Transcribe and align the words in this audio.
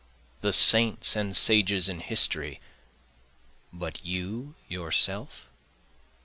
The 0.41 0.51
saints 0.51 1.15
and 1.15 1.35
sages 1.35 1.87
in 1.87 1.99
history 1.99 2.59
but 3.71 4.03
you 4.03 4.55
yourself? 4.67 5.51